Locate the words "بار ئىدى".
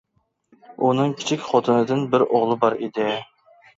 2.65-3.11